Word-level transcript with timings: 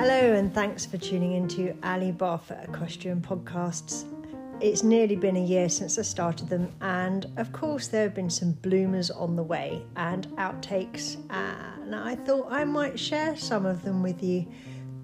Hello, 0.00 0.32
and 0.34 0.54
thanks 0.54 0.86
for 0.86 0.96
tuning 0.96 1.32
into 1.32 1.76
Ali 1.82 2.12
Barfoot 2.12 2.68
Equestrian 2.68 3.20
Podcasts. 3.20 4.04
It's 4.60 4.84
nearly 4.84 5.16
been 5.16 5.36
a 5.36 5.44
year 5.44 5.68
since 5.68 5.98
I 5.98 6.02
started 6.02 6.48
them, 6.48 6.72
and 6.80 7.26
of 7.36 7.52
course, 7.52 7.88
there 7.88 8.04
have 8.04 8.14
been 8.14 8.30
some 8.30 8.52
bloomers 8.52 9.10
on 9.10 9.34
the 9.34 9.42
way 9.42 9.82
and 9.96 10.28
outtakes, 10.36 11.16
and 11.30 11.96
I 11.96 12.14
thought 12.14 12.46
I 12.48 12.62
might 12.62 12.96
share 12.96 13.36
some 13.36 13.66
of 13.66 13.82
them 13.82 14.00
with 14.00 14.22
you. 14.22 14.46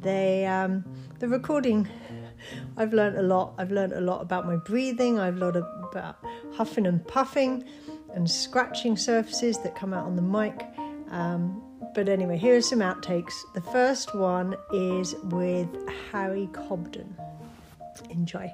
They, 0.00 0.46
um, 0.46 0.84
the 1.18 1.26
recording, 1.26 1.88
I've 2.76 2.92
learned 2.94 3.18
a 3.18 3.22
lot. 3.22 3.54
I've 3.58 3.72
learned 3.72 3.94
a 3.94 4.00
lot 4.00 4.22
about 4.22 4.46
my 4.46 4.58
breathing, 4.58 5.18
I've 5.18 5.38
learned 5.38 5.56
about 5.90 6.24
huffing 6.52 6.86
and 6.86 7.04
puffing 7.04 7.64
and 8.14 8.30
scratching 8.30 8.96
surfaces 8.96 9.58
that 9.64 9.74
come 9.74 9.92
out 9.92 10.06
on 10.06 10.14
the 10.14 10.22
mic. 10.22 10.64
Um, 11.10 11.62
but 11.94 12.08
anyway, 12.08 12.38
here 12.38 12.56
are 12.56 12.62
some 12.62 12.80
outtakes. 12.80 13.32
The 13.54 13.60
first 13.60 14.14
one 14.14 14.56
is 14.72 15.14
with 15.24 15.68
Harry 16.10 16.48
Cobden. 16.52 17.16
Enjoy. 18.10 18.52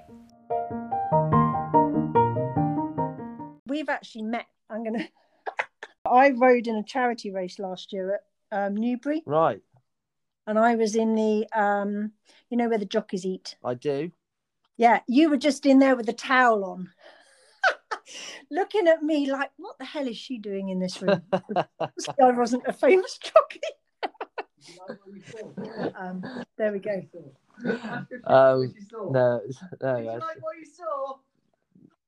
We've 3.67 3.89
actually 3.89 4.23
met. 4.23 4.47
I'm 4.69 4.85
going 4.85 4.99
to. 4.99 5.09
I 6.05 6.31
rode 6.31 6.67
in 6.67 6.77
a 6.77 6.83
charity 6.83 7.31
race 7.31 7.59
last 7.59 7.93
year 7.93 8.15
at 8.15 8.67
um, 8.67 8.77
Newbury. 8.77 9.23
Right. 9.27 9.61
And 10.47 10.59
I 10.59 10.75
was 10.75 10.97
in 10.97 11.15
the, 11.15 11.47
um, 11.53 12.13
you 12.49 12.57
know, 12.57 12.69
where 12.69 12.79
the 12.79 12.85
jockeys 12.85 13.25
eat. 13.25 13.57
I 13.65 13.75
do. 13.75 14.11
Yeah, 14.77 15.01
you 15.07 15.29
were 15.29 15.37
just 15.37 15.67
in 15.67 15.79
there 15.79 15.95
with 15.95 16.09
a 16.09 16.15
towel 16.15 16.65
on 16.65 16.91
looking 18.51 18.89
at 18.89 19.03
me 19.03 19.31
like, 19.31 19.51
what 19.57 19.79
the 19.79 19.85
hell 19.85 20.07
is 20.07 20.17
she 20.17 20.39
doing 20.39 20.69
in 20.69 20.79
this 20.79 21.01
room? 21.01 21.23
I 21.33 22.31
wasn't 22.33 22.65
a 22.67 22.73
famous 22.73 23.19
jockey. 23.19 23.61
um, 25.99 26.23
there 26.57 26.73
we 26.73 26.79
go. 26.79 27.03
Um, 28.27 28.73
no, 29.11 29.41
no, 29.83 29.97
Did 29.97 30.05
you 30.05 30.11
like 30.11 30.43
what 30.43 30.57
you 30.59 30.67
saw? 30.67 31.19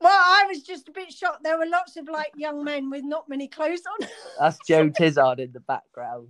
Well, 0.00 0.10
I 0.10 0.46
was 0.48 0.62
just 0.62 0.88
a 0.88 0.92
bit 0.92 1.12
shocked. 1.12 1.44
There 1.44 1.56
were 1.56 1.66
lots 1.66 1.96
of 1.96 2.08
like 2.08 2.32
young 2.34 2.64
men 2.64 2.90
with 2.90 3.04
not 3.04 3.28
many 3.28 3.46
clothes 3.46 3.82
on. 3.86 4.08
that's 4.40 4.58
Joe 4.66 4.90
Tizzard 4.90 5.38
in 5.38 5.52
the 5.52 5.60
background. 5.60 6.28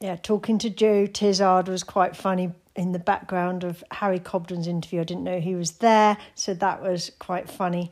Yeah, 0.00 0.16
talking 0.16 0.58
to 0.58 0.70
Joe 0.70 1.06
Tizzard 1.06 1.68
was 1.68 1.82
quite 1.82 2.16
funny 2.16 2.52
in 2.76 2.92
the 2.92 3.00
background 3.00 3.64
of 3.64 3.82
Harry 3.90 4.20
Cobden's 4.20 4.68
interview. 4.68 5.00
I 5.00 5.04
didn't 5.04 5.24
know 5.24 5.40
he 5.40 5.56
was 5.56 5.72
there, 5.72 6.16
so 6.36 6.54
that 6.54 6.80
was 6.80 7.10
quite 7.18 7.50
funny. 7.50 7.90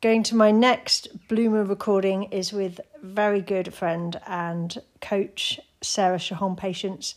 Going 0.00 0.22
to 0.24 0.36
my 0.36 0.52
next 0.52 1.08
Bloomer 1.28 1.64
recording 1.64 2.24
is 2.24 2.52
with 2.52 2.80
very 3.02 3.40
good 3.40 3.74
friend 3.74 4.20
and 4.26 4.78
coach 5.00 5.58
Sarah 5.82 6.18
Shahan 6.18 6.56
Patience. 6.56 7.16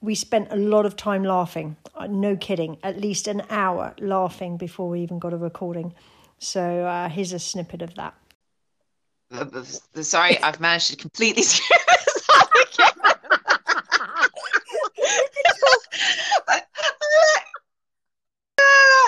We 0.00 0.14
spent 0.14 0.52
a 0.52 0.56
lot 0.56 0.86
of 0.86 0.94
time 0.94 1.24
laughing, 1.24 1.76
uh, 1.96 2.06
no 2.06 2.36
kidding, 2.36 2.78
at 2.84 3.00
least 3.00 3.26
an 3.26 3.42
hour 3.50 3.94
laughing 3.98 4.56
before 4.56 4.88
we 4.88 5.00
even 5.00 5.18
got 5.18 5.32
a 5.32 5.36
recording. 5.36 5.92
So 6.38 6.84
uh, 6.86 7.08
here's 7.08 7.32
a 7.32 7.40
snippet 7.40 7.82
of 7.82 7.94
that. 7.96 8.14
Sorry, 10.00 10.40
I've 10.42 10.60
managed 10.60 10.90
to 10.90 10.96
completely 10.96 11.42
screw 11.42 11.76
this 11.88 12.28
up 12.30 12.50
again. 12.72 13.14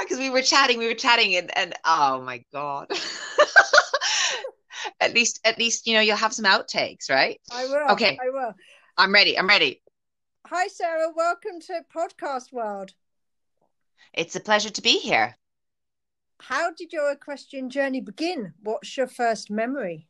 Because 0.00 0.15
we 0.26 0.30
were 0.30 0.42
chatting, 0.42 0.78
we 0.78 0.88
were 0.88 0.94
chatting, 0.94 1.36
and, 1.36 1.56
and 1.56 1.72
oh 1.84 2.20
my 2.20 2.42
god. 2.52 2.90
at 5.00 5.14
least, 5.14 5.38
at 5.44 5.56
least 5.56 5.86
you 5.86 5.94
know 5.94 6.00
you'll 6.00 6.16
have 6.16 6.32
some 6.32 6.44
outtakes, 6.44 7.08
right? 7.08 7.40
I 7.52 7.66
will. 7.66 7.92
Okay. 7.92 8.18
I 8.20 8.30
will. 8.30 8.52
I'm 8.96 9.12
ready. 9.12 9.38
I'm 9.38 9.46
ready. 9.46 9.82
Hi, 10.48 10.66
Sarah. 10.66 11.12
Welcome 11.14 11.60
to 11.68 11.82
Podcast 11.94 12.52
World. 12.52 12.92
It's 14.12 14.34
a 14.34 14.40
pleasure 14.40 14.70
to 14.70 14.82
be 14.82 14.98
here. 14.98 15.36
How 16.40 16.72
did 16.72 16.92
your 16.92 17.12
equestrian 17.12 17.70
journey 17.70 18.00
begin? 18.00 18.52
What's 18.62 18.96
your 18.96 19.06
first 19.06 19.48
memory? 19.48 20.08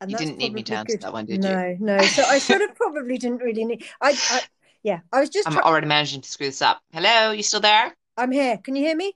And 0.00 0.10
You 0.10 0.18
didn't 0.18 0.38
need 0.38 0.52
me 0.52 0.62
to 0.64 0.74
answer 0.74 0.96
good. 0.96 1.02
that 1.02 1.12
one, 1.12 1.26
did 1.26 1.42
you? 1.42 1.50
no, 1.50 1.76
No, 1.80 1.98
So 1.98 2.22
I 2.24 2.38
sort 2.38 2.62
of 2.62 2.74
probably 2.76 3.18
didn't 3.18 3.38
really 3.38 3.64
need. 3.64 3.84
I, 4.00 4.16
I 4.30 4.42
yeah. 4.84 5.00
I 5.12 5.18
was 5.20 5.30
just. 5.30 5.48
I'm 5.48 5.54
try- 5.54 5.62
already 5.62 5.88
managing 5.88 6.20
to 6.20 6.30
screw 6.30 6.46
this 6.46 6.62
up. 6.62 6.80
Hello, 6.92 7.32
you 7.32 7.42
still 7.42 7.60
there? 7.60 7.92
I'm 8.16 8.30
here. 8.30 8.58
Can 8.58 8.76
you 8.76 8.84
hear 8.84 8.94
me? 8.96 9.12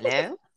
Hello. 0.00 0.38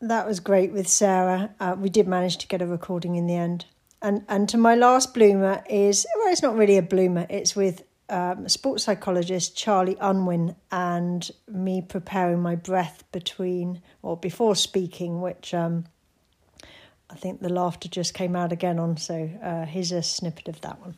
That 0.00 0.26
was 0.26 0.40
great 0.40 0.72
with 0.72 0.86
Sarah. 0.86 1.54
Uh, 1.58 1.74
we 1.78 1.88
did 1.88 2.06
manage 2.06 2.36
to 2.38 2.46
get 2.46 2.62
a 2.62 2.66
recording 2.66 3.16
in 3.16 3.26
the 3.26 3.34
end. 3.34 3.64
And 4.02 4.24
and 4.28 4.48
to 4.50 4.58
my 4.58 4.74
last 4.74 5.14
bloomer 5.14 5.64
is 5.68 6.06
well, 6.16 6.30
it's 6.32 6.42
not 6.42 6.54
really 6.54 6.76
a 6.76 6.82
bloomer. 6.82 7.26
It's 7.28 7.56
with 7.56 7.82
um, 8.08 8.48
sports 8.48 8.84
psychologist 8.84 9.56
Charlie 9.56 9.96
Unwin 10.00 10.54
and 10.70 11.28
me 11.48 11.82
preparing 11.82 12.40
my 12.40 12.54
breath 12.54 13.04
between 13.10 13.82
or 14.02 14.16
before 14.16 14.54
speaking, 14.54 15.22
which 15.22 15.54
um, 15.54 15.86
I 17.10 17.14
think 17.14 17.40
the 17.40 17.48
laughter 17.48 17.88
just 17.88 18.14
came 18.14 18.34
out 18.36 18.52
again 18.52 18.78
on. 18.78 18.96
So 18.96 19.30
uh, 19.42 19.64
here's 19.64 19.92
a 19.92 20.02
snippet 20.02 20.48
of 20.48 20.60
that 20.62 20.80
one. 20.80 20.96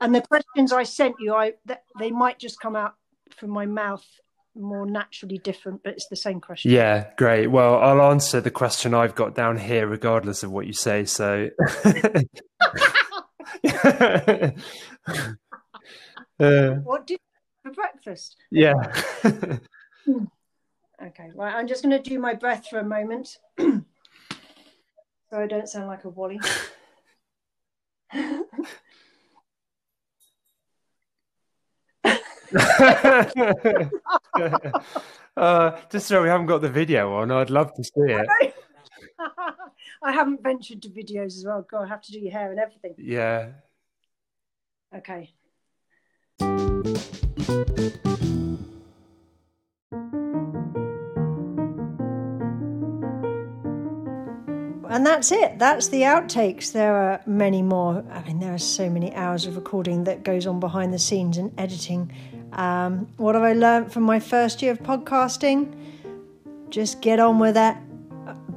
And 0.00 0.14
the 0.14 0.22
questions 0.22 0.72
I 0.72 0.82
sent 0.84 1.16
you, 1.20 1.34
I 1.34 1.52
th- 1.66 1.80
they 1.98 2.10
might 2.10 2.38
just 2.38 2.58
come 2.60 2.74
out 2.74 2.94
from 3.36 3.50
my 3.50 3.66
mouth 3.66 4.04
more 4.54 4.86
naturally 4.86 5.36
different, 5.38 5.82
but 5.82 5.92
it's 5.92 6.08
the 6.08 6.16
same 6.16 6.40
question. 6.40 6.70
Yeah, 6.70 7.08
great. 7.18 7.48
Well, 7.48 7.76
I'll 7.76 8.00
answer 8.10 8.40
the 8.40 8.50
question 8.50 8.94
I've 8.94 9.14
got 9.14 9.34
down 9.34 9.58
here, 9.58 9.86
regardless 9.86 10.42
of 10.42 10.50
what 10.50 10.66
you 10.66 10.72
say. 10.72 11.04
So, 11.04 11.50
Uh, 13.64 14.50
What 16.84 17.06
did 17.06 17.14
you 17.14 17.18
for 17.62 17.72
breakfast? 17.72 18.36
yeah. 18.50 18.72
Okay, 21.02 21.30
right. 21.34 21.54
I'm 21.54 21.66
just 21.66 21.82
going 21.82 22.02
to 22.02 22.10
do 22.10 22.18
my 22.18 22.32
breath 22.32 22.68
for 22.68 22.78
a 22.78 22.84
moment, 22.84 23.36
so 25.30 25.38
I 25.38 25.46
don't 25.46 25.68
sound 25.68 25.88
like 25.88 26.04
a 26.04 26.08
wally. 26.08 26.40
uh, 35.36 35.80
just 35.90 36.06
so 36.06 36.22
we 36.22 36.28
haven't 36.28 36.46
got 36.46 36.60
the 36.60 36.70
video 36.70 37.14
on, 37.14 37.30
I'd 37.30 37.50
love 37.50 37.74
to 37.74 37.84
see 37.84 37.90
it. 37.96 38.26
I 40.02 40.12
haven't 40.12 40.42
ventured 40.42 40.82
to 40.82 40.88
videos 40.88 41.38
as 41.38 41.44
well. 41.46 41.66
God, 41.68 41.84
I 41.84 41.88
have 41.88 42.02
to 42.02 42.12
do 42.12 42.20
your 42.20 42.32
hair 42.32 42.50
and 42.50 42.60
everything. 42.60 42.94
Yeah. 42.98 43.48
Okay. 44.94 45.32
And 54.96 55.04
that's 55.04 55.30
it. 55.30 55.58
That's 55.58 55.88
the 55.88 56.00
outtakes. 56.04 56.72
There 56.72 56.96
are 56.96 57.20
many 57.26 57.60
more. 57.60 58.02
I 58.10 58.22
mean, 58.22 58.40
there 58.40 58.54
are 58.54 58.58
so 58.58 58.88
many 58.88 59.14
hours 59.14 59.44
of 59.44 59.54
recording 59.54 60.04
that 60.04 60.22
goes 60.24 60.46
on 60.46 60.58
behind 60.58 60.94
the 60.94 60.98
scenes 60.98 61.36
and 61.36 61.52
editing. 61.60 62.10
Um, 62.52 63.06
what 63.18 63.34
have 63.34 63.44
I 63.44 63.52
learned 63.52 63.92
from 63.92 64.04
my 64.04 64.18
first 64.18 64.62
year 64.62 64.72
of 64.72 64.78
podcasting? 64.78 65.74
Just 66.70 67.02
get 67.02 67.20
on 67.20 67.38
with 67.38 67.58
it. 67.58 67.76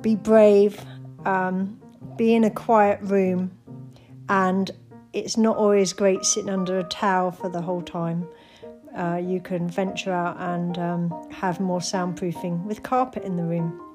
Be 0.02 0.16
brave. 0.16 0.82
Um, 1.26 1.78
be 2.16 2.34
in 2.36 2.46
a 2.46 2.50
quiet 2.50 3.02
room. 3.02 3.52
And 4.30 4.72
it's 5.12 5.36
not 5.36 5.58
always 5.58 5.92
great 5.92 6.24
sitting 6.24 6.50
under 6.50 6.80
a 6.80 6.86
towel 6.86 7.32
for 7.32 7.50
the 7.50 7.62
whole 7.62 7.82
time. 7.82 8.26
Uh, 8.98 9.20
you 9.22 9.42
can 9.42 9.70
venture 9.70 10.14
out 10.14 10.38
and 10.40 10.78
um, 10.78 11.30
have 11.32 11.60
more 11.60 11.82
soundproofing 11.82 12.64
with 12.64 12.82
carpet 12.82 13.24
in 13.24 13.36
the 13.36 13.44
room. 13.44 13.89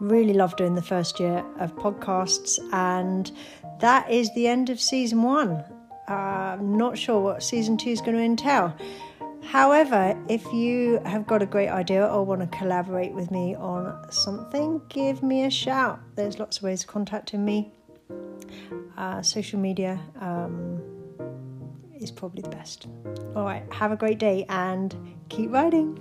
Really 0.00 0.34
love 0.34 0.56
doing 0.56 0.74
the 0.74 0.82
first 0.82 1.18
year 1.18 1.44
of 1.58 1.74
podcasts, 1.76 2.58
and 2.72 3.30
that 3.80 4.10
is 4.10 4.32
the 4.34 4.46
end 4.46 4.70
of 4.70 4.80
season 4.80 5.22
one. 5.22 5.64
Uh, 6.08 6.56
I'm 6.58 6.76
not 6.76 6.96
sure 6.96 7.20
what 7.20 7.42
season 7.42 7.76
two 7.76 7.90
is 7.90 8.00
going 8.00 8.16
to 8.16 8.22
entail. 8.22 8.74
However, 9.42 10.16
if 10.28 10.44
you 10.52 11.00
have 11.04 11.26
got 11.26 11.42
a 11.42 11.46
great 11.46 11.68
idea 11.68 12.06
or 12.06 12.24
want 12.24 12.40
to 12.40 12.58
collaborate 12.58 13.12
with 13.12 13.30
me 13.30 13.54
on 13.54 14.10
something, 14.10 14.80
give 14.88 15.22
me 15.22 15.44
a 15.44 15.50
shout. 15.50 16.00
There's 16.16 16.38
lots 16.38 16.58
of 16.58 16.64
ways 16.64 16.82
of 16.82 16.88
contacting 16.88 17.44
me. 17.44 17.72
Uh, 18.96 19.22
social 19.22 19.58
media 19.58 20.00
um, 20.20 20.82
is 21.94 22.10
probably 22.10 22.42
the 22.42 22.50
best. 22.50 22.88
All 23.34 23.44
right, 23.44 23.62
have 23.72 23.92
a 23.92 23.96
great 23.96 24.18
day 24.18 24.44
and 24.48 24.94
keep 25.28 25.52
riding. 25.52 25.98